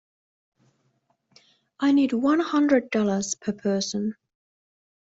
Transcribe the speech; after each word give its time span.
I 1.79 1.91
need 1.91 2.11
one 2.11 2.39
hundred 2.39 2.89
dollars 2.89 3.35
per 3.35 3.53
person. 3.53 4.15